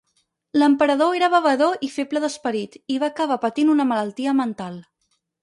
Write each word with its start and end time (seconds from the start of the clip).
L'emperador 0.59 1.11
era 1.17 1.29
bevedor 1.33 1.77
i 1.87 1.89
feble 1.97 2.23
d'esperit, 2.23 2.79
i 2.95 2.99
va 3.05 3.11
acabar 3.13 3.39
patint 3.45 3.71
una 3.75 3.87
malaltia 3.93 4.35
mental. 4.43 4.83